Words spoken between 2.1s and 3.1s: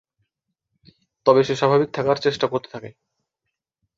চেষ্টা করতে থাকে।